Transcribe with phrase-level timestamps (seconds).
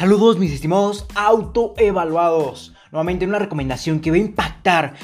[0.00, 2.72] Saludos mis estimados autoevaluados.
[2.90, 4.49] Nuevamente una recomendación que va a impactar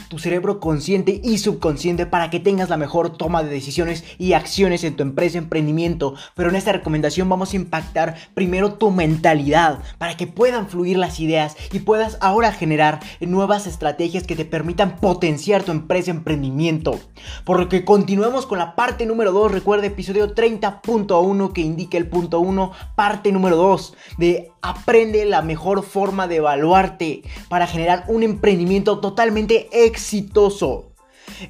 [0.08, 4.84] tu cerebro consciente y subconsciente para que tengas la mejor toma de decisiones y acciones
[4.84, 6.14] en tu empresa, emprendimiento.
[6.34, 11.20] Pero en esta recomendación vamos a impactar primero tu mentalidad para que puedan fluir las
[11.20, 17.00] ideas y puedas ahora generar nuevas estrategias que te permitan potenciar tu empresa, emprendimiento.
[17.44, 19.52] Por lo que continuemos con la parte número 2.
[19.52, 25.84] Recuerda episodio 30.1 que indica el punto 1, parte número 2 de aprende la mejor
[25.84, 30.92] forma de evaluarte para generar un emprendimiento totalmente exitoso.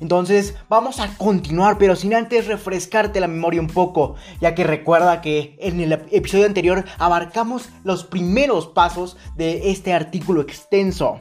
[0.01, 5.21] Entonces vamos a continuar, pero sin antes refrescarte la memoria un poco, ya que recuerda
[5.21, 11.21] que en el episodio anterior abarcamos los primeros pasos de este artículo extenso,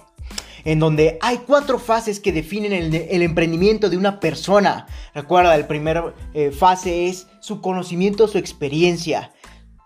[0.64, 4.88] en donde hay cuatro fases que definen el, emprendimiento de una persona.
[5.14, 9.32] Recuerda, la primera eh, fase es su conocimiento, su experiencia,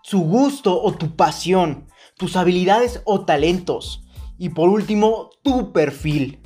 [0.02, 4.04] su gusto o tu pasión, tus habilidades o talentos.
[4.38, 6.39] Y por último, tu perfil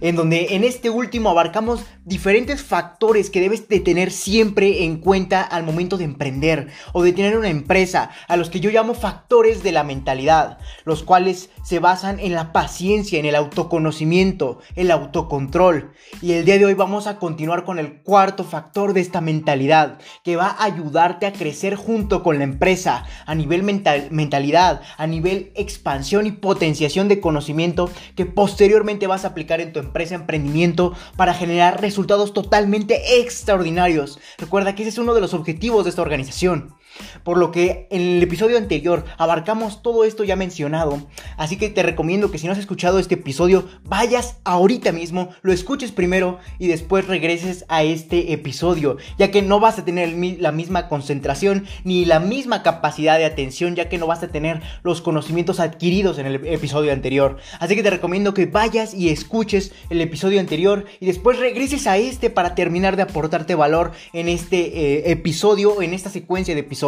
[0.00, 5.42] en donde en este último abarcamos diferentes factores que debes de tener siempre en cuenta
[5.42, 9.62] al momento de emprender o de tener una empresa, a los que yo llamo factores
[9.62, 15.92] de la mentalidad, los cuales se basan en la paciencia, en el autoconocimiento, el autocontrol.
[16.22, 19.98] Y el día de hoy vamos a continuar con el cuarto factor de esta mentalidad,
[20.22, 25.06] que va a ayudarte a crecer junto con la empresa a nivel mental, mentalidad, a
[25.06, 30.94] nivel expansión y potenciación de conocimiento que posteriormente vas a aplicar en tu empresa, emprendimiento,
[31.16, 34.18] para generar resultados totalmente extraordinarios.
[34.38, 36.74] Recuerda que ese es uno de los objetivos de esta organización.
[37.22, 41.82] Por lo que en el episodio anterior abarcamos todo esto ya mencionado, así que te
[41.82, 46.68] recomiendo que si no has escuchado este episodio, vayas ahorita mismo, lo escuches primero y
[46.68, 52.04] después regreses a este episodio, ya que no vas a tener la misma concentración ni
[52.04, 56.26] la misma capacidad de atención, ya que no vas a tener los conocimientos adquiridos en
[56.26, 57.38] el episodio anterior.
[57.60, 61.96] Así que te recomiendo que vayas y escuches el episodio anterior y después regreses a
[61.98, 66.85] este para terminar de aportarte valor en este eh, episodio, en esta secuencia de episodios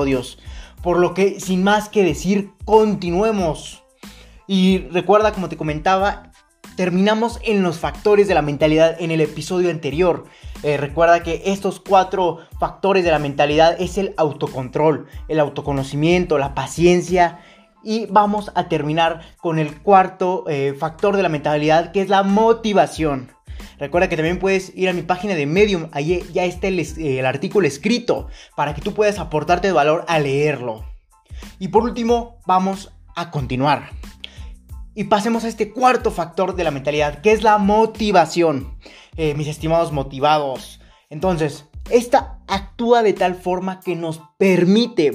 [0.82, 3.82] por lo que, sin más que decir, continuemos.
[4.46, 6.32] Y recuerda, como te comentaba,
[6.76, 10.24] terminamos en los factores de la mentalidad en el episodio anterior.
[10.62, 16.54] Eh, recuerda que estos cuatro factores de la mentalidad es el autocontrol, el autoconocimiento, la
[16.54, 17.40] paciencia.
[17.82, 22.22] Y vamos a terminar con el cuarto eh, factor de la mentalidad que es la
[22.22, 23.32] motivación.
[23.78, 27.66] Recuerda que también puedes ir a mi página de Medium, ahí ya está el, artículo
[27.66, 30.84] escrito para que tú puedas aportarte valor a leerlo.
[31.60, 33.90] Y por último, vamos a continuar.
[34.94, 38.76] Y pasemos a este cuarto factor de la mentalidad, que es la motivación.
[39.16, 40.80] Eh, mis estimados motivados.
[41.10, 45.12] Entonces, esta actúa de tal forma que nos permite,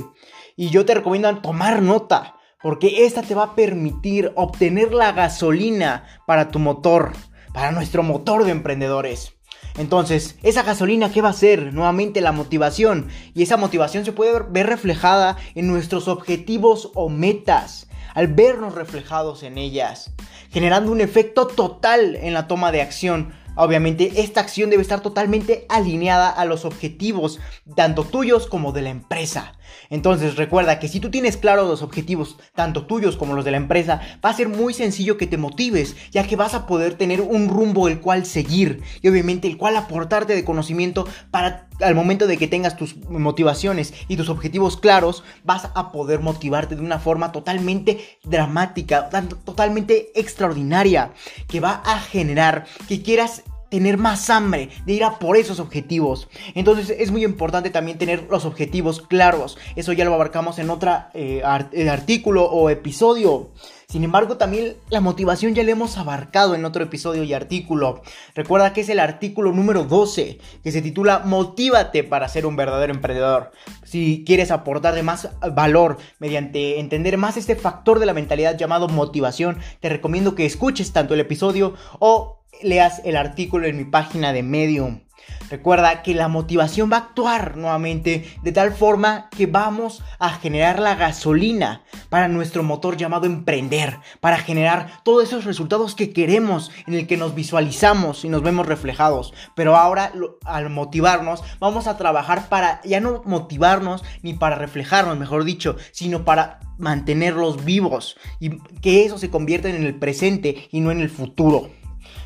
[0.58, 6.06] y yo te recomiendo tomar nota, porque esta te va a permitir obtener la gasolina
[6.28, 7.14] para tu motor
[7.54, 9.34] para nuestro motor de emprendedores.
[9.78, 11.74] Entonces, esa gasolina, ¿qué va a ser?
[11.74, 13.08] Nuevamente la motivación.
[13.34, 19.42] Y esa motivación se puede ver reflejada en nuestros objetivos o metas, al vernos reflejados
[19.44, 20.12] en ellas,
[20.52, 25.66] generando un efecto total en la toma de acción Obviamente esta acción debe estar totalmente
[25.70, 27.40] alineada a los objetivos,
[27.76, 29.54] tanto tuyos como de la empresa.
[29.90, 33.58] Entonces recuerda que si tú tienes claros los objetivos, tanto tuyos como los de la
[33.58, 37.22] empresa, va a ser muy sencillo que te motives, ya que vas a poder tener
[37.22, 42.28] un rumbo el cual seguir y obviamente el cual aportarte de conocimiento para al momento
[42.28, 47.00] de que tengas tus motivaciones y tus objetivos claros, vas a poder motivarte de una
[47.00, 49.10] forma totalmente dramática,
[49.44, 51.14] totalmente extraordinaria,
[51.48, 56.28] que va a generar que quieras tener más hambre de ir a por esos objetivos.
[56.54, 59.58] Entonces es muy importante también tener los objetivos claros.
[59.76, 61.42] Eso ya lo abarcamos en otro eh,
[61.72, 63.50] eh, artículo o episodio.
[63.88, 68.04] Sin embargo, también la motivación ya la hemos abarcado en otro episodio y artículo.
[68.36, 72.94] Recuerda que es el artículo número 12, que se titula Motívate para ser un verdadero
[72.94, 73.54] emprendedor.
[73.84, 78.88] Si quieres aportar de más valor mediante entender más este factor de la mentalidad llamado
[78.88, 84.34] motivación, te recomiendo que escuches tanto el episodio o leas el artículo en mi página
[84.34, 85.02] de Medium.
[85.50, 90.80] Recuerda que la motivación va a actuar nuevamente de tal forma que vamos a generar
[90.80, 96.96] la gasolina para nuestro motor llamado emprender, para generar todos esos resultados que queremos, en
[96.96, 99.34] el que nos visualizamos y nos vemos reflejados.
[99.56, 100.12] Pero ahora
[100.46, 106.26] al motivarnos vamos a trabajar para ya no motivarnos ni para reflejarnos, mejor dicho, sino
[106.26, 111.10] para mantenerlos vivos y que eso se convierta en el presente y no en el
[111.10, 111.70] futuro.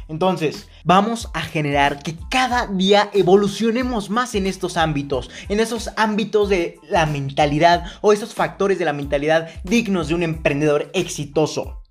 [0.09, 6.50] Entonces, vamos a generar que cada día evolucionemos más en estos ámbitos, en esos ámbitos
[6.50, 11.81] de la mentalidad o esos factores de la mentalidad dignos de un emprendedor exitoso.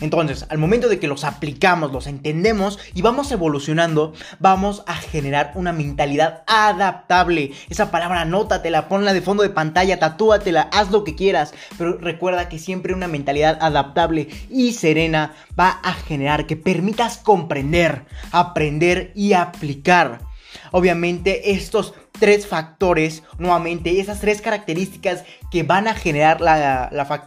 [0.00, 5.52] Entonces, al momento de que los aplicamos, los entendemos y vamos evolucionando, vamos a generar
[5.54, 7.52] una mentalidad adaptable.
[7.68, 12.48] Esa palabra anótatela, ponla de fondo de pantalla, tatúatela, haz lo que quieras, pero recuerda
[12.48, 19.32] que siempre una mentalidad adaptable y serena va a generar que permitas comprender, aprender y
[19.32, 20.25] aplicar.
[20.72, 26.40] Obviamente estos tres factores, nuevamente, esas tres características que van a generar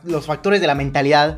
[0.03, 1.38] los factores de la mentalidad,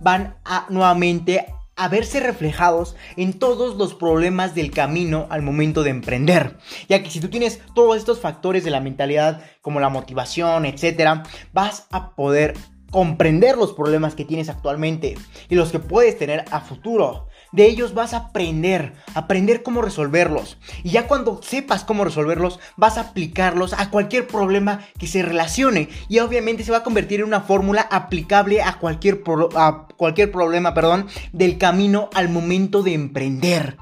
[0.00, 5.88] van a nuevamente a verse reflejados en todos los problemas del camino al momento de
[5.88, 6.58] emprender.
[6.90, 11.22] Ya que si tú tienes todos estos factores de la mentalidad, como la motivación, etcétera,
[11.54, 12.52] vas a poder
[12.90, 15.16] comprender los problemas que tienes actualmente
[15.48, 17.28] y los que puedes tener a futuro.
[17.52, 20.58] De ellos vas a aprender, aprender cómo resolverlos.
[20.84, 25.88] Y ya cuando sepas cómo resolverlos, vas a aplicarlos a cualquier problema que se relacione.
[26.08, 29.22] Y obviamente se va a convertir en una fórmula aplicable a cualquier,
[29.56, 33.76] a cualquier problema perdón, del camino al momento de emprender.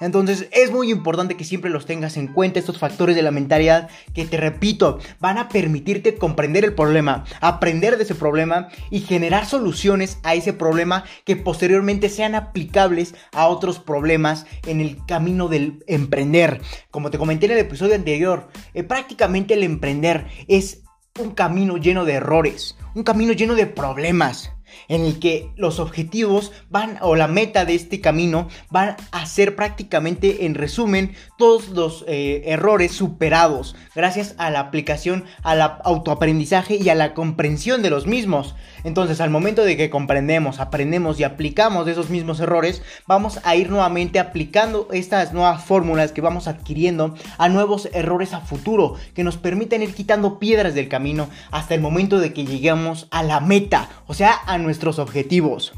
[0.00, 3.88] Entonces es muy importante que siempre los tengas en cuenta, estos factores de la mentalidad
[4.14, 9.46] que te repito, van a permitirte comprender el problema, aprender de ese problema y generar
[9.46, 15.84] soluciones a ese problema que posteriormente sean aplicables a otros problemas en el camino del
[15.86, 16.60] emprender.
[16.90, 20.82] Como te comenté en el episodio anterior, eh, prácticamente el emprender es
[21.18, 24.55] un camino lleno de errores, un camino lleno de problemas
[24.88, 29.56] en el que los objetivos van, o la meta de este camino, van a ser
[29.56, 36.88] prácticamente, en resumen, todos los eh, errores superados gracias a la aplicación, al autoaprendizaje y
[36.88, 38.54] a la comprensión de los mismos.
[38.86, 43.68] Entonces, al momento de que comprendemos, aprendemos y aplicamos esos mismos errores, vamos a ir
[43.68, 49.38] nuevamente aplicando estas nuevas fórmulas que vamos adquiriendo a nuevos errores a futuro, que nos
[49.38, 53.88] permiten ir quitando piedras del camino hasta el momento de que lleguemos a la meta,
[54.06, 55.72] o sea, a nuestros objetivos.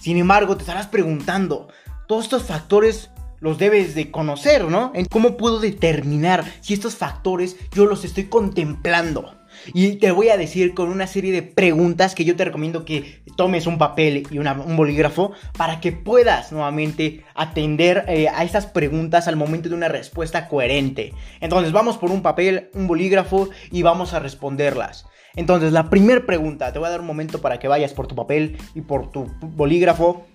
[0.00, 1.66] Sin embargo, te estarás preguntando,
[2.06, 3.10] todos estos factores
[3.40, 4.92] los debes de conocer, ¿no?
[5.10, 9.37] ¿Cómo puedo determinar si estos factores yo los estoy contemplando?
[9.74, 13.22] Y te voy a decir con una serie de preguntas que yo te recomiendo que
[13.36, 19.28] tomes un papel y un bolígrafo para que puedas nuevamente atender eh, a estas preguntas
[19.28, 21.12] al momento de una respuesta coherente.
[21.40, 25.06] Entonces vamos por un papel, un bolígrafo y vamos a responderlas.
[25.36, 28.14] Entonces la primera pregunta, te voy a dar un momento para que vayas por tu
[28.14, 30.26] papel y por tu bolígrafo.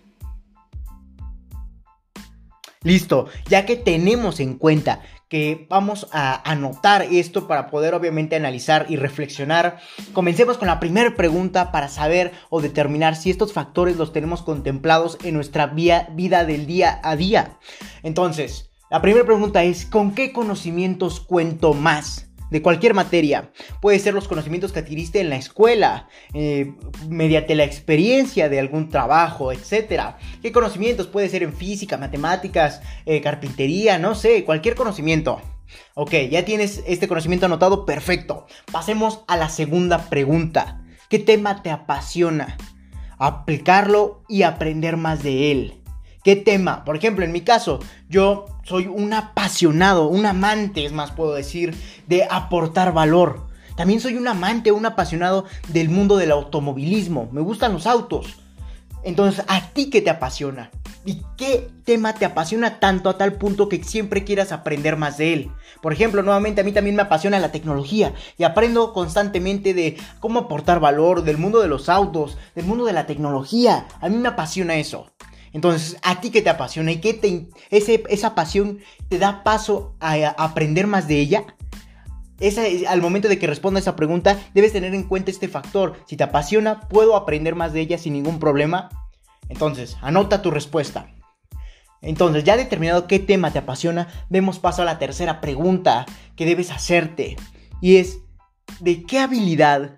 [2.83, 5.01] Listo, ya que tenemos en cuenta
[5.33, 9.79] que vamos a anotar esto para poder obviamente analizar y reflexionar.
[10.13, 15.17] Comencemos con la primera pregunta para saber o determinar si estos factores los tenemos contemplados
[15.23, 17.57] en nuestra vida del día a día.
[18.03, 22.29] Entonces, la primera pregunta es, ¿con qué conocimientos cuento más?
[22.53, 23.51] De cualquier materia.
[23.81, 26.75] Puede ser los conocimientos que adquiriste en la escuela, eh,
[27.09, 30.15] mediante la experiencia de algún trabajo, etc.
[30.39, 31.07] ¿Qué conocimientos?
[31.07, 35.41] Puede ser en física, matemáticas, eh, carpintería, no sé, cualquier conocimiento.
[35.95, 38.45] Ok, ya tienes este conocimiento anotado, perfecto.
[38.71, 40.83] Pasemos a la segunda pregunta.
[41.09, 42.55] ¿Qué tema te apasiona?
[43.17, 45.82] Aplicarlo y aprender más de él.
[46.23, 46.85] ¿Qué tema?
[46.85, 51.75] Por ejemplo, en mi caso, yo soy un apasionado, un amante, es más puedo decir,
[52.07, 53.47] de aportar valor.
[53.75, 57.27] También soy un amante, un apasionado del mundo del automovilismo.
[57.33, 58.37] Me gustan los autos.
[59.03, 60.71] Entonces, ¿a ti qué te apasiona?
[61.03, 65.33] ¿Y qué tema te apasiona tanto a tal punto que siempre quieras aprender más de
[65.33, 65.51] él?
[65.81, 70.39] Por ejemplo, nuevamente a mí también me apasiona la tecnología y aprendo constantemente de cómo
[70.39, 73.87] aportar valor, del mundo de los autos, del mundo de la tecnología.
[73.99, 75.11] A mí me apasiona eso.
[75.53, 80.13] Entonces, ¿a ti qué te apasiona y qué te, esa pasión te da paso a,
[80.37, 81.45] aprender más de ella?
[82.89, 85.95] al momento de que responda esa pregunta, debes tener en cuenta este factor.
[86.07, 88.89] Si te apasiona, ¿puedo aprender más de ella sin ningún problema?
[89.47, 91.07] Entonces, anota tu respuesta.
[92.01, 96.05] Entonces, ya determinado qué tema te apasiona, demos paso a la tercera pregunta
[96.35, 97.37] que debes hacerte.
[97.79, 98.17] Y es,
[98.81, 99.95] ¿de qué habilidad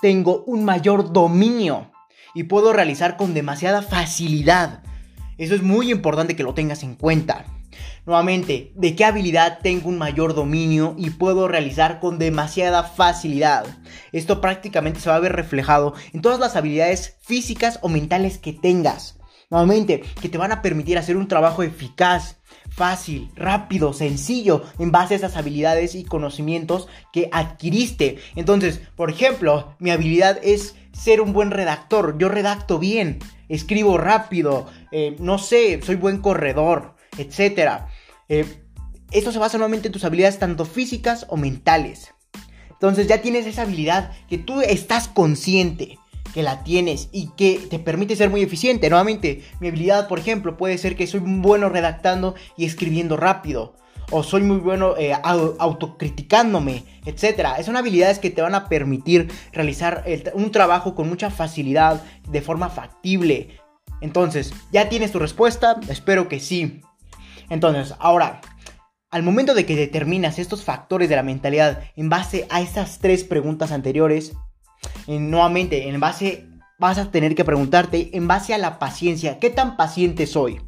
[0.00, 1.90] tengo un mayor dominio?
[2.34, 4.82] Y puedo realizar con demasiada facilidad.
[5.38, 7.44] Eso es muy importante que lo tengas en cuenta.
[8.06, 13.64] Nuevamente, ¿de qué habilidad tengo un mayor dominio y puedo realizar con demasiada facilidad?
[14.12, 18.52] Esto prácticamente se va a ver reflejado en todas las habilidades físicas o mentales que
[18.52, 19.18] tengas.
[19.50, 22.38] Nuevamente, que te van a permitir hacer un trabajo eficaz,
[22.74, 28.18] fácil, rápido, sencillo, en base a esas habilidades y conocimientos que adquiriste.
[28.34, 32.18] Entonces, por ejemplo, mi habilidad es ser un buen redactor.
[32.18, 37.84] Yo redacto bien, escribo rápido, eh, no sé, soy buen corredor, etc.
[38.28, 38.44] Eh,
[39.12, 42.12] esto se basa nuevamente en tus habilidades tanto físicas o mentales.
[42.70, 45.98] Entonces ya tienes esa habilidad que tú estás consciente
[46.34, 48.90] que la tienes y que te permite ser muy eficiente.
[48.90, 53.76] Nuevamente, mi habilidad, por ejemplo, puede ser que soy bueno redactando y escribiendo rápido.
[54.10, 57.62] O soy muy bueno eh, autocriticándome, etc.
[57.64, 62.68] Son habilidades que te van a permitir realizar un trabajo con mucha facilidad, de forma
[62.68, 63.60] factible.
[64.00, 65.80] Entonces, ¿ya tienes tu respuesta?
[65.88, 66.82] Espero que sí.
[67.48, 68.40] Entonces, ahora,
[69.10, 73.22] al momento de que determinas estos factores de la mentalidad en base a estas tres
[73.22, 74.32] preguntas anteriores,
[75.06, 79.76] nuevamente, en base, vas a tener que preguntarte, en base a la paciencia, ¿qué tan
[79.76, 80.60] paciente soy?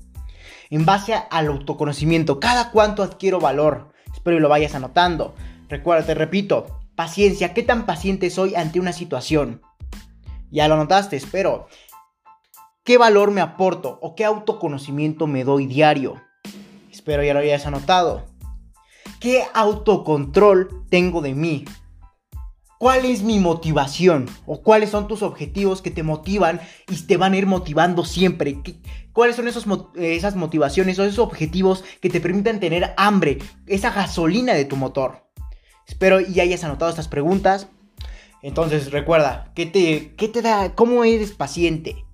[0.71, 3.93] En base al autoconocimiento, ¿cada cuánto adquiero valor?
[4.13, 5.35] Espero que lo vayas anotando.
[5.69, 9.63] Recuerda, te repito, paciencia, ¿qué tan paciente soy ante una situación?
[10.51, 11.69] Ya lo anotaste, espero.
[12.85, 16.23] ¿Qué valor me aporto o qué autoconocimiento me doy diario?
[16.91, 18.27] Espero ya lo hayas anotado.
[19.21, 21.65] ¿Qué autocontrol tengo de mí?
[22.79, 24.29] ¿Cuál es mi motivación?
[24.45, 28.59] ¿O cuáles son tus objetivos que te motivan y te van a ir motivando siempre?
[29.13, 34.53] ¿Cuáles son esos, esas motivaciones o esos objetivos que te permitan tener hambre, esa gasolina
[34.53, 35.27] de tu motor?
[35.89, 37.69] Espero y hayas anotado estas preguntas.
[38.43, 40.75] Entonces recuerda, ¿qué te, qué te da?
[40.75, 42.05] ¿Cómo eres paciente?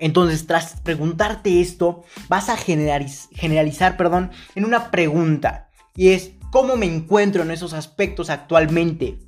[0.00, 5.70] Entonces, tras preguntarte esto, vas a generalizar perdón, en una pregunta.
[5.94, 9.18] Y es, ¿cómo me encuentro en esos aspectos actualmente?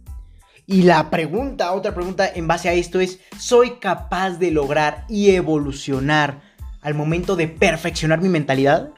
[0.71, 5.31] Y la pregunta, otra pregunta en base a esto es, ¿soy capaz de lograr y
[5.31, 6.43] evolucionar
[6.81, 8.91] al momento de perfeccionar mi mentalidad?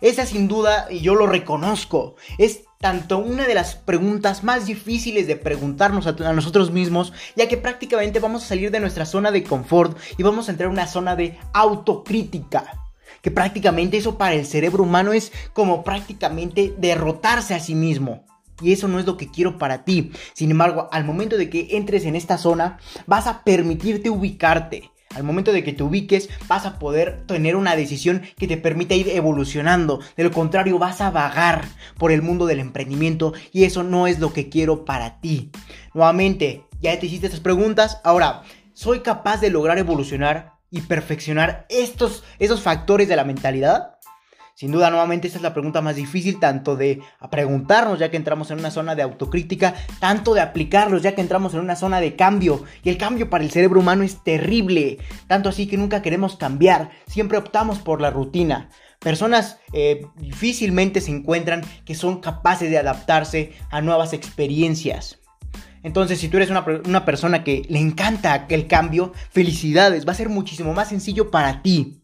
[0.00, 5.26] Esa sin duda, y yo lo reconozco, es tanto una de las preguntas más difíciles
[5.26, 9.42] de preguntarnos a, nosotros mismos, ya que prácticamente vamos a salir de nuestra zona de
[9.42, 12.84] confort y vamos a entrar en una zona de autocrítica.
[13.22, 18.24] Que prácticamente eso para el cerebro humano es como prácticamente derrotarse a sí mismo.
[18.60, 20.12] Y eso no es lo que quiero para ti.
[20.34, 24.90] Sin embargo, al momento de que entres en esta zona, vas a permitirte ubicarte.
[25.14, 28.94] Al momento de que te ubiques, vas a poder tener una decisión que te permita
[28.94, 30.00] ir evolucionando.
[30.16, 31.64] De lo contrario, vas a vagar
[31.96, 35.50] por el mundo del emprendimiento y eso no es lo que quiero para ti.
[35.94, 38.00] Nuevamente, ya te hiciste estas preguntas.
[38.04, 38.42] Ahora,
[38.74, 43.97] ¿soy capaz de lograr evolucionar y perfeccionar estos, esos factores de la mentalidad?
[44.58, 47.00] Sin duda, nuevamente, esta es la pregunta más difícil, tanto de
[47.30, 51.54] preguntarnos ya que entramos en una zona de autocrítica, tanto de aplicarlos ya que entramos
[51.54, 52.64] en una zona de cambio.
[52.82, 54.98] Y el cambio para el cerebro humano es terrible,
[55.28, 58.68] tanto así que nunca queremos cambiar, siempre optamos por la rutina.
[58.98, 65.20] Personas eh, difícilmente se encuentran que son capaces de adaptarse a nuevas experiencias.
[65.84, 70.16] Entonces, si tú eres una, una, persona que le encanta el cambio, felicidades, va a
[70.16, 72.00] ser muchísimo más sencillo para ti.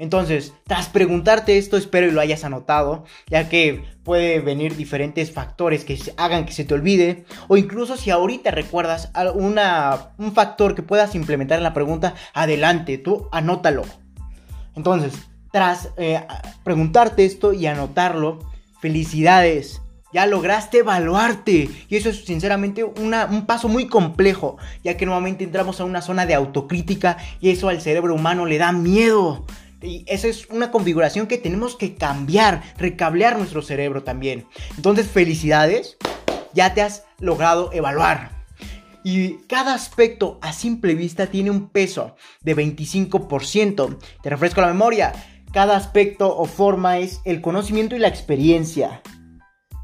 [0.00, 5.84] Entonces, tras preguntarte esto, espero y lo hayas anotado, ya que puede venir diferentes factores
[5.84, 10.82] que hagan que se te olvide, o incluso si ahorita recuerdas una, un factor que
[10.82, 13.82] puedas implementar en la pregunta, adelante, tú anótalo.
[14.74, 15.12] Entonces,
[15.52, 16.26] tras eh,
[16.64, 18.38] preguntarte esto y anotarlo,
[18.80, 19.82] felicidades.
[20.14, 21.68] Ya lograste evaluarte.
[21.88, 24.56] Y eso es sinceramente un paso muy complejo.
[24.82, 27.16] Ya que nuevamente entramos a una zona de autocrítica.
[27.40, 29.44] Y eso al cerebro humano le da miedo.
[29.82, 34.46] Y esa es una configuración que tenemos que cambiar, recablear nuestro cerebro también.
[34.76, 35.96] Entonces, felicidades,
[36.52, 38.40] ya te has logrado evaluar.
[39.02, 43.98] Y cada aspecto a simple vista tiene un peso de 25%.
[44.22, 45.12] Te refresco la memoria.
[45.52, 49.02] Cada aspecto o forma es el conocimiento y la experiencia.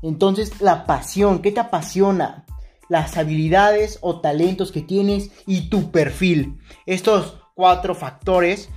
[0.03, 2.45] Entonces, la pasión, ¿qué te apasiona?
[2.89, 6.59] Las habilidades o talentos que tienes y tu perfil.
[6.85, 8.69] Estos cuatro factores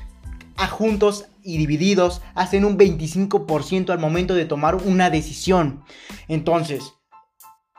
[0.67, 5.83] juntos y divididos hacen un 25% al momento de tomar una decisión.
[6.27, 6.93] Entonces,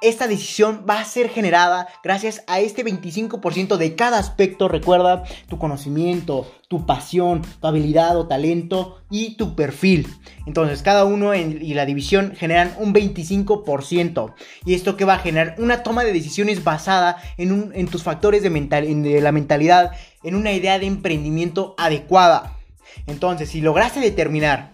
[0.01, 4.67] esta decisión va a ser generada gracias a este 25% de cada aspecto.
[4.67, 10.09] Recuerda tu conocimiento, tu pasión, tu habilidad o talento y tu perfil.
[10.47, 14.33] Entonces, cada uno y la división generan un 25%.
[14.65, 18.43] Y esto que va a generar una toma de decisiones basada en, en tus factores
[18.43, 22.60] de, de la mentalidad, en una idea de emprendimiento adecuada.
[23.07, 24.73] Entonces, si lograste determinar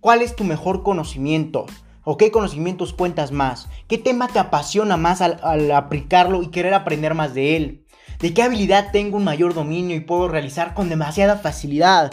[0.00, 1.66] cuál es tu mejor conocimiento,
[2.10, 7.12] o qué conocimientos cuentas más, qué tema te apasiona más al, aplicarlo y querer aprender
[7.12, 7.84] más de él,
[8.18, 12.10] de qué habilidad tengo un mayor dominio y puedo realizar con demasiada facilidad.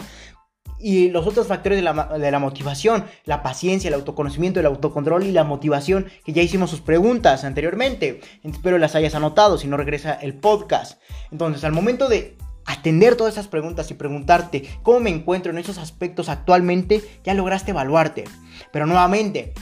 [0.78, 5.44] y los otros factores de la, motivación, la paciencia, el autoconocimiento, el autocontrol y la
[5.44, 8.20] motivación, que ya hicimos sus preguntas anteriormente.
[8.42, 11.00] Espero las hayas anotado, si no regresa el podcast.
[11.32, 15.78] Entonces, al momento de atender todas esas preguntas y preguntarte cómo me encuentro en esos
[15.78, 18.24] aspectos actualmente, ya lograste evaluarte.
[18.72, 19.54] Pero nuevamente,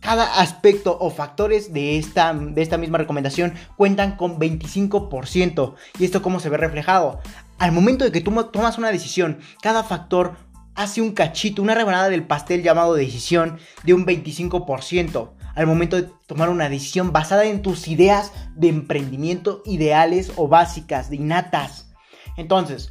[0.00, 5.74] cada aspecto o factores de esta, de esta misma recomendación cuentan con 25%.
[5.98, 7.20] ¿Y esto cómo se ve reflejado?
[7.58, 10.36] Al momento de que tú tomas una decisión, cada factor
[10.74, 15.30] hace un cachito, una rebanada del pastel llamado decisión de un 25%.
[15.54, 21.10] Al momento de tomar una decisión basada en tus ideas de emprendimiento ideales o básicas,
[21.10, 21.91] de innatas.
[22.36, 22.88] Entonces,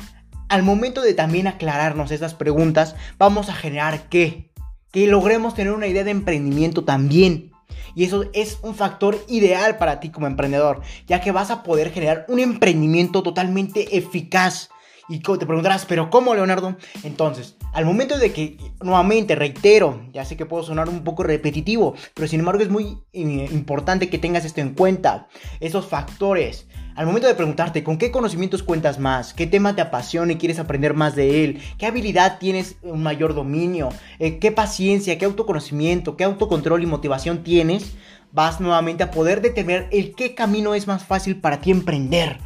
[0.50, 4.52] al momento de también aclararnos estas preguntas, vamos a generar qué?
[4.92, 7.52] que logremos tener una idea de emprendimiento también.
[7.96, 11.92] Y eso es un factor ideal para ti como emprendedor, ya que vas a poder
[11.92, 14.70] generar un emprendimiento totalmente eficaz.
[15.10, 16.78] Y te preguntarás, ¿pero cómo, Leonardo?
[17.04, 21.96] Entonces, al momento de que, nuevamente, reitero, ya sé que puedo sonar un poco repetitivo,
[22.14, 25.28] pero sin embargo es muy eh, importante que tengas esto en cuenta.
[25.60, 30.34] Esos factores al momento de preguntarte con qué conocimientos cuentas más, qué tema te apasiona
[30.34, 35.18] y quieres aprender más de él, qué habilidad tienes un mayor dominio, eh, qué paciencia,
[35.18, 37.94] qué autoconocimiento, qué autocontrol y motivación tienes,
[38.32, 42.40] vas nuevamente a poder determinar el qué camino es más fácil para ti emprender.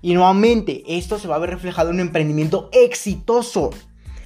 [0.00, 3.70] Y nuevamente, esto se va a ver reflejado en un emprendimiento exitoso.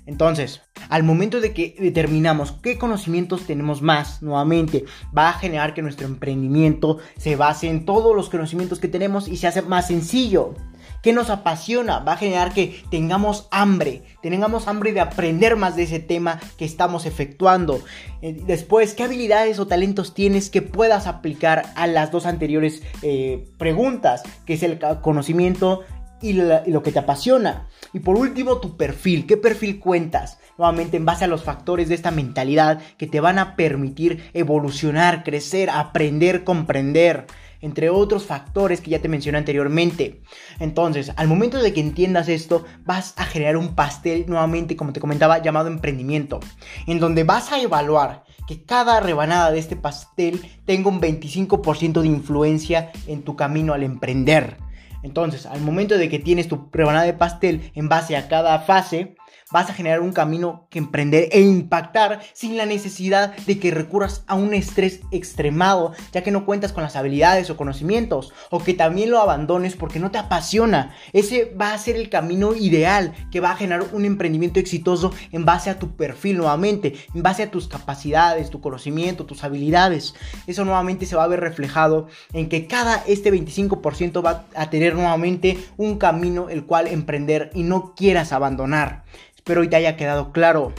[0.07, 4.85] Entonces, al momento de que determinamos qué conocimientos tenemos más, nuevamente,
[5.17, 9.37] va a generar que nuestro emprendimiento se base en todos los conocimientos que tenemos y
[9.37, 10.55] se hace más sencillo.
[11.03, 11.99] ¿Qué nos apasiona?
[11.99, 16.65] Va a generar que tengamos hambre, tengamos hambre de aprender más de ese tema que
[16.65, 17.81] estamos efectuando.
[18.21, 23.49] Eh, después, ¿qué habilidades o talentos tienes que puedas aplicar a las dos anteriores eh,
[23.59, 24.23] preguntas?
[24.47, 25.81] Que es el conocimiento
[26.23, 27.69] y, lo que te apasiona.
[27.93, 29.27] Y por último, tu perfil.
[29.27, 30.39] ¿Qué perfil cuentas?
[30.57, 35.25] Nuevamente en base a los factores de esta mentalidad que te van a permitir evolucionar,
[35.25, 37.27] crecer, aprender, comprender
[37.63, 40.21] entre otros factores que ya te mencioné anteriormente.
[40.59, 45.01] Entonces, al momento de que entiendas esto, vas a generar un pastel nuevamente, como te
[45.01, 46.41] comentaba, llamado emprendimiento,
[46.87, 52.09] en donde vas a evaluar que cada rebanada de este pastel tenga un 25% de
[52.09, 54.57] influencia en tu camino al emprender.
[55.03, 59.17] Entonces, al momento de que tienes tu rebanada de pastel en base a cada fase,
[59.53, 64.25] vas a generar un camino que emprender e impactar sin la necesidad de que recurras
[64.27, 68.75] a un estrés extremado, ya que no cuentas con las habilidades o conocimientos, o que
[68.75, 70.95] también lo abandones porque no te apasiona.
[71.13, 75.45] Ese va a ser el camino ideal que va a generar un emprendimiento exitoso en
[75.45, 80.15] base a tu perfil nuevamente, en base a tus capacidades, tu conocimiento, tus habilidades.
[80.47, 84.95] Eso nuevamente se va a ver reflejado en que cada este 25% va a tener
[84.95, 89.05] nuevamente un camino el cual emprender y no quieras abandonar.
[89.43, 90.73] Espero te haya quedado claro.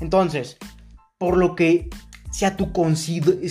[0.00, 0.58] Entonces,
[1.16, 1.88] por lo que
[2.30, 2.70] sea tu,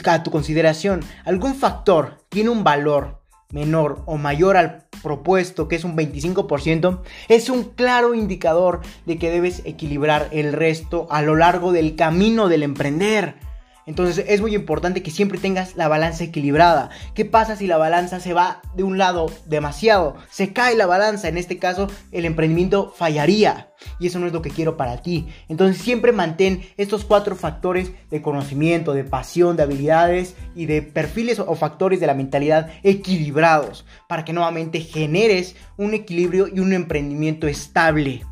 [0.05, 5.84] a tu consideración, algún factor tiene un valor menor o mayor al propuesto, que es
[5.84, 11.71] un 25%, es un claro indicador de que debes equilibrar el resto a lo largo
[11.71, 13.38] del camino del emprender.
[13.85, 16.89] Entonces es muy importante que siempre tengas la balanza equilibrada.
[17.13, 20.15] ¿Qué pasa si la balanza se va de un lado demasiado?
[20.29, 23.71] Se cae la balanza, en este caso el emprendimiento fallaría.
[23.99, 25.27] Y eso no es lo que quiero para ti.
[25.49, 31.39] Entonces siempre mantén estos cuatro factores de conocimiento, de pasión, de habilidades y de perfiles
[31.39, 37.47] o factores de la mentalidad equilibrados para que nuevamente generes un equilibrio y un emprendimiento
[37.47, 38.23] estable.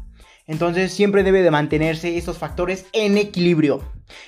[0.48, 3.82] Entonces siempre debe de mantenerse estos factores en equilibrio.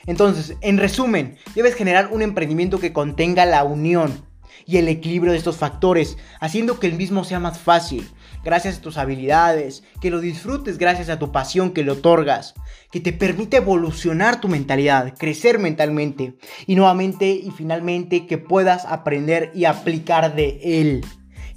[0.05, 4.25] Entonces, en resumen, debes generar un emprendimiento que contenga la unión
[4.65, 8.07] y el equilibrio de estos factores, haciendo que el mismo sea más fácil,
[8.43, 12.53] gracias a tus habilidades, que lo disfrutes gracias a tu pasión que le otorgas,
[12.91, 19.51] que te permite evolucionar tu mentalidad, crecer mentalmente y nuevamente y finalmente que puedas aprender
[19.53, 21.05] y aplicar de él.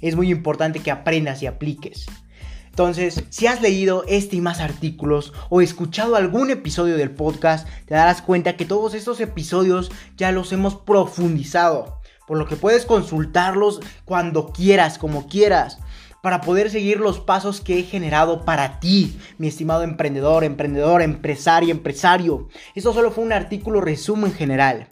[0.01, 2.05] Es muy importante que aprendas y apliques.
[2.79, 7.93] Entonces, si has leído este y más artículos o escuchado algún episodio del podcast, te
[7.93, 13.81] darás cuenta que todos estos episodios ya los hemos profundizado, por lo que puedes consultarlos
[14.05, 15.79] cuando quieras, como quieras
[16.23, 21.71] para poder seguir los pasos que he generado para ti, mi estimado emprendedor, emprendedor, empresario,
[21.71, 22.47] empresario.
[22.75, 24.87] Eso solo fue un artículo resumen general.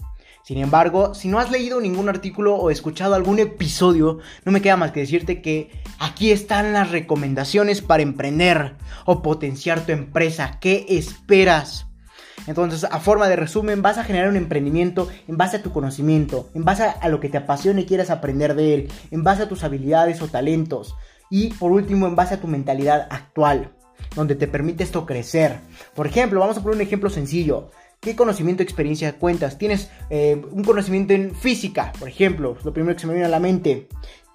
[0.48, 4.78] Sin embargo, si no has leído ningún artículo o escuchado algún episodio, no me queda
[4.78, 10.58] más que decirte que aquí están las recomendaciones para emprender o potenciar tu empresa.
[10.62, 11.88] ¿Qué esperas?
[12.48, 16.50] Entonces, a forma de resumen, vas a generar un emprendimiento en base a tu conocimiento,
[16.54, 19.50] en base a lo que te apasione y quieras aprender de él, en base a
[19.50, 20.96] tus habilidades o talentos
[21.30, 23.74] y por último en base a tu mentalidad actual.
[24.16, 25.60] donde te permite esto crecer.
[25.96, 27.72] Por ejemplo, vamos a poner un ejemplo sencillo.
[28.00, 29.58] ¿Qué conocimiento, experiencia cuentas?
[29.58, 33.30] Tienes eh, un conocimiento en física, por ejemplo, lo primero que se me viene a
[33.30, 33.88] la mente.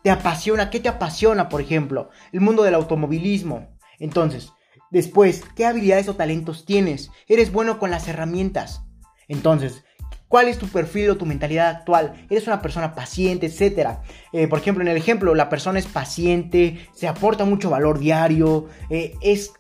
[0.03, 0.69] ¿Te apasiona?
[0.69, 2.11] ¿Qué te apasiona, por ejemplo?
[2.33, 3.69] El mundo del automovilismo.
[4.01, 4.53] Entonces,
[4.91, 7.11] después, ¿qué habilidades o talentos tienes?
[7.29, 8.85] ¿Eres bueno con las herramientas?
[9.29, 9.85] Entonces,
[10.33, 12.15] ¿Cuál es tu perfil o tu mentalidad actual?
[12.31, 14.01] ¿Eres una persona paciente, etcétera?
[14.33, 18.67] Eh, por ejemplo, en el ejemplo, la persona es paciente, se aporta mucho valor diario,
[18.89, 19.53] eh, es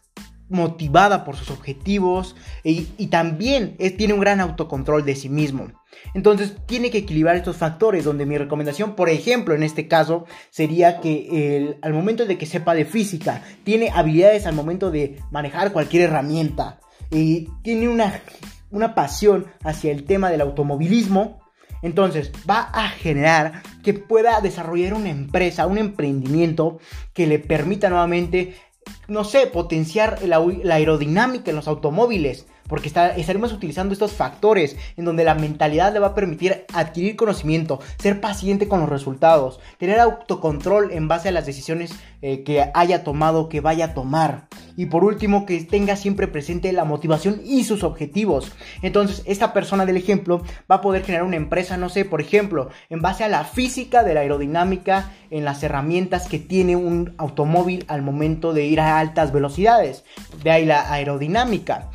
[0.52, 5.72] motivada por sus objetivos y, también tiene un gran autocontrol de sí mismo.
[6.14, 11.00] Entonces tiene que equilibrar estos factores donde mi recomendación, por ejemplo, en este caso, sería
[11.00, 16.04] que al momento de que sepa de física, tiene habilidades al momento de manejar cualquier
[16.04, 18.22] herramienta y tiene una,
[18.70, 21.42] una pasión hacia el tema del automovilismo,
[21.82, 26.78] entonces va a generar que pueda desarrollar una empresa, un emprendimiento
[27.12, 28.54] que le permita nuevamente
[29.08, 30.38] no sé, potenciar la,
[30.74, 36.08] aerodinámica en los automóviles, porque estaremos utilizando estos factores en donde la mentalidad le va
[36.08, 41.44] a permitir adquirir conocimiento, ser paciente con los resultados, tener autocontrol en base a las
[41.44, 44.46] decisiones eh, que haya tomado, que vaya a tomar.
[44.76, 48.52] Y por último, que tenga siempre presente la motivación y sus objetivos.
[48.80, 52.70] Entonces, esta persona del ejemplo va a poder generar una empresa, no sé, por ejemplo,
[52.88, 57.84] en base a la física de la aerodinámica, en las herramientas que tiene un automóvil
[57.88, 60.04] al momento de ir a altas velocidades.
[60.42, 61.90] De ahí la aerodinámica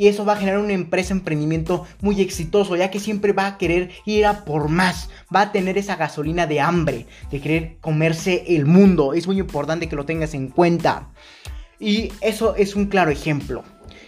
[0.00, 3.58] y eso va a generar una empresa emprendimiento muy exitoso, ya que siempre va a
[3.58, 8.56] querer ir a por más, va a tener esa gasolina de hambre, de querer comerse
[8.56, 9.12] el mundo.
[9.12, 11.10] Es muy importante que lo tengas en cuenta.
[11.78, 13.62] Y eso es un claro ejemplo.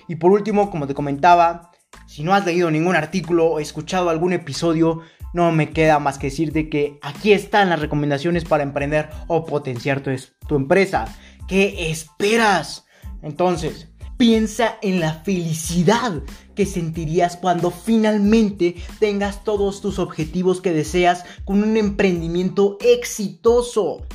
[0.08, 1.72] Y por último, como te comentaba,
[2.06, 6.28] si no has leído ningún artículo o escuchado algún episodio, no me queda más que
[6.28, 11.06] decirte que aquí están las recomendaciones para emprender o potenciar tu, empresa.
[11.48, 12.86] ¿Qué esperas?
[13.22, 13.88] Entonces,
[14.22, 16.22] Piensa en la felicidad
[16.54, 24.06] que sentirías cuando finalmente tengas todos tus objetivos que deseas con un emprendimiento exitoso.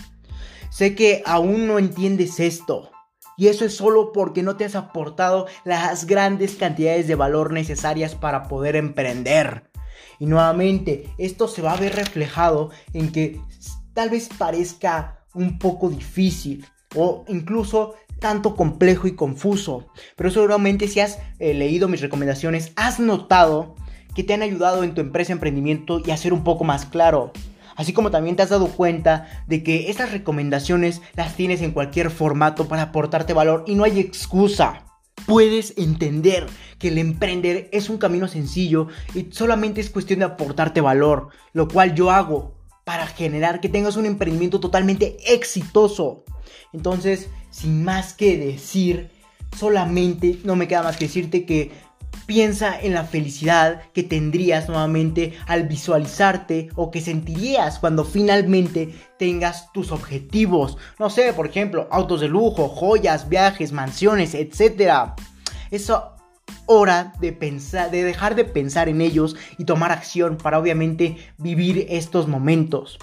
[0.69, 2.89] Sé que aún no entiendes esto.
[3.35, 8.15] Y eso es solo porque no te has aportado las grandes cantidades de valor necesarias
[8.15, 9.69] para poder emprender.
[10.19, 13.39] Y nuevamente, esto se va a ver reflejado en que
[13.93, 19.87] tal vez parezca un poco difícil o incluso tanto complejo y confuso.
[20.15, 23.75] Pero seguramente si has eh, leído mis recomendaciones, has notado
[24.15, 27.31] que te han ayudado en tu empresa, emprendimiento y a ser un poco más claro.
[27.75, 32.09] Así como también te has dado cuenta de que estas recomendaciones las tienes en cualquier
[32.09, 34.83] formato para aportarte valor y no hay excusa.
[35.27, 36.47] Puedes entender
[36.79, 41.67] que el emprender es un camino sencillo y solamente es cuestión de aportarte valor, lo
[41.67, 46.23] cual yo hago para generar que tengas un emprendimiento totalmente exitoso.
[46.71, 49.09] Entonces, sin más que decir,
[49.57, 51.71] solamente no me queda más que decirte que
[52.25, 59.71] piensa en la felicidad que tendrías nuevamente al visualizarte o que sentirías cuando finalmente tengas
[59.71, 60.77] tus objetivos.
[60.99, 65.13] No sé, por ejemplo, autos de lujo, joyas, viajes, mansiones, etc.
[65.71, 66.16] Eso
[66.65, 71.87] hora de pensar, de dejar de pensar en ellos y tomar acción para obviamente vivir
[71.89, 72.99] estos momentos.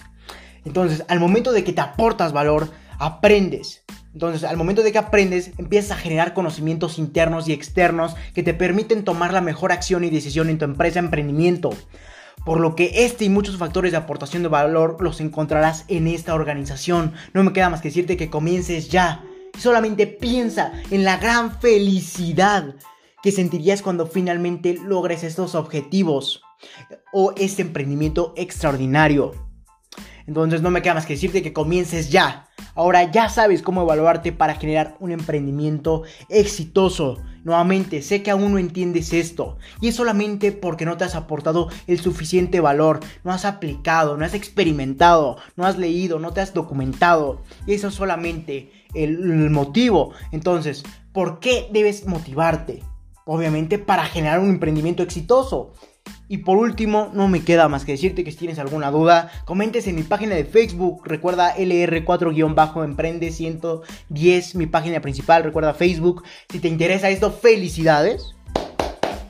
[0.64, 3.84] Entonces, al momento de que te aportas valor, aprendes.
[4.12, 8.54] Entonces, al momento de que aprendes, empiezas a generar conocimientos internos y externos que te
[8.54, 11.70] permiten tomar la mejor acción y decisión en tu empresa, emprendimiento.
[12.44, 16.34] Por lo que este y muchos factores de aportación de valor los encontrarás en esta
[16.34, 17.12] organización.
[17.32, 19.24] No me queda más que decirte que comiences ya.
[19.58, 22.74] Solamente piensa en la gran felicidad
[23.24, 26.42] que sentirías cuando finalmente logres estos objetivos
[27.10, 29.32] o este emprendimiento extraordinario.
[30.26, 32.50] Entonces no me queda más que decirte que comiences ya.
[32.74, 37.16] Ahora ya sabes cómo evaluarte para generar un emprendimiento exitoso.
[37.44, 41.70] Nuevamente, sé que aún no entiendes esto y es solamente porque no te has aportado
[41.86, 46.52] el suficiente valor, no has aplicado, no has experimentado, no has leído, no te has
[46.52, 47.40] documentado.
[47.66, 50.12] Y eso es solamente el, el motivo.
[50.30, 50.84] Entonces,
[51.14, 52.82] ¿por qué debes motivarte?
[53.26, 55.72] Obviamente para generar un emprendimiento exitoso.
[56.28, 59.86] Y por último, no me queda más que decirte que si tienes alguna duda, comentes
[59.86, 61.02] en mi página de Facebook.
[61.04, 65.44] Recuerda LR4-Emprende 110, mi página principal.
[65.44, 66.22] Recuerda Facebook.
[66.50, 68.34] Si te interesa esto, felicidades.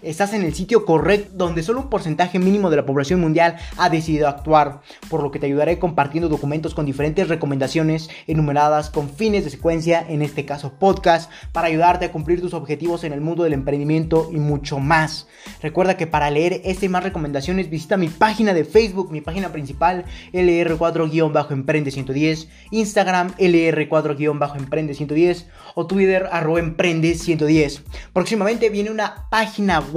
[0.04, 3.88] Estás en el sitio correcto donde solo un porcentaje mínimo de la población mundial ha
[3.88, 9.44] decidido actuar, por lo que te ayudaré compartiendo documentos con diferentes recomendaciones enumeradas con fines
[9.44, 13.44] de secuencia, en este caso podcast, para ayudarte a cumplir tus objetivos en el mundo
[13.44, 15.28] del emprendimiento y mucho más.
[15.62, 19.52] Recuerda que para leer este y más recomendaciones visita mi página de Facebook, mi página
[19.52, 27.82] principal LR4-Emprende110, Instagram LR4-Emprende110 o Twitter arroba emprende110.
[28.12, 29.93] Próximamente viene una página web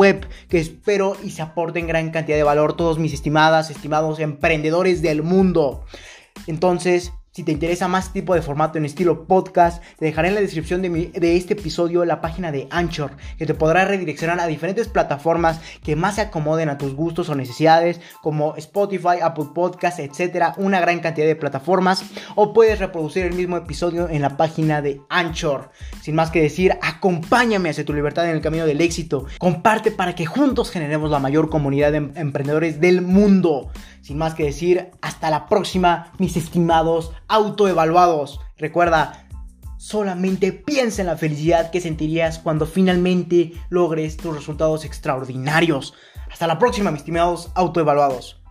[0.49, 5.01] que espero y se aporte en gran cantidad de valor todos mis estimadas, estimados emprendedores
[5.01, 5.83] del mundo.
[6.45, 10.41] Entonces, si te interesa más tipo de formato en estilo podcast, te dejaré en la
[10.41, 15.59] descripción de, este episodio la página de Anchor, que te podrá redireccionar a diferentes plataformas
[15.83, 20.79] que más se acomoden a tus gustos o necesidades, como Spotify, Apple Podcasts, etcétera, una
[20.79, 25.69] gran cantidad de plataformas, o puedes reproducir el mismo episodio en la página de Anchor.
[26.01, 30.15] Sin más que decir, acompáñame hacia tu libertad en el camino del éxito, comparte para
[30.15, 33.69] que juntos generemos la mayor comunidad de em-, emprendedores del mundo.
[34.07, 38.39] Sin más que decir, hasta la próxima, mis estimados autoevaluados.
[38.57, 39.27] Recuerda,
[39.75, 45.93] solamente piensa en la felicidad que sentirías cuando finalmente logres tus resultados extraordinarios.
[46.31, 48.41] Hasta la próxima, mis estimados autoevaluados.